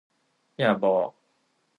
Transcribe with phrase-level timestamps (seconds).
[0.57, 1.09] อย่าบอก